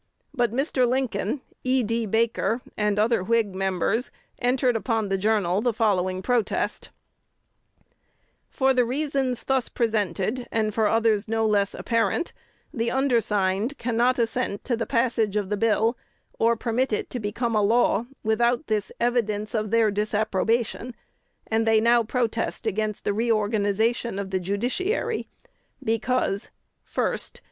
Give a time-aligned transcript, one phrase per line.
[0.33, 0.87] But Mr.
[0.87, 1.83] Lincoln, E.
[1.83, 2.07] D.
[2.07, 6.89] Baker, and other Whig members, entered upon the journal the following protest:
[8.49, 12.33] "For the reasons thus presented, and for others no less apparent,
[12.73, 15.95] the undersigned cannot assent to the passage of the bill,
[16.39, 20.95] or permit it to become a law without this evidence of their disapprobation;
[21.45, 25.27] and they now protest against the re organization of the judiciary:
[25.83, 26.49] Because,
[26.91, 27.39] "1st.